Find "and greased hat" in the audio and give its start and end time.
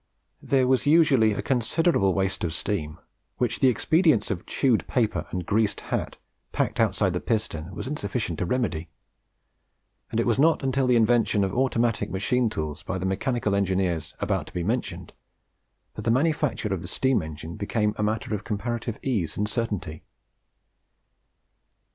5.29-6.17